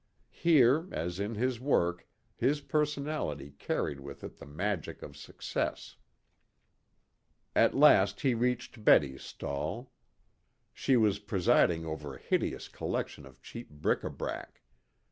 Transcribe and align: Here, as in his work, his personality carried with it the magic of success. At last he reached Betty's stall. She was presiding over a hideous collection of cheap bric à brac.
Here, 0.33 0.89
as 0.91 1.19
in 1.19 1.35
his 1.35 1.59
work, 1.59 2.07
his 2.35 2.59
personality 2.59 3.51
carried 3.59 3.99
with 3.99 4.23
it 4.23 4.37
the 4.37 4.47
magic 4.47 5.03
of 5.03 5.15
success. 5.15 5.95
At 7.55 7.75
last 7.77 8.21
he 8.21 8.33
reached 8.33 8.83
Betty's 8.83 9.21
stall. 9.21 9.91
She 10.73 10.97
was 10.97 11.19
presiding 11.19 11.85
over 11.85 12.15
a 12.15 12.19
hideous 12.19 12.67
collection 12.67 13.27
of 13.27 13.43
cheap 13.43 13.69
bric 13.69 14.01
à 14.01 14.11
brac. 14.17 14.63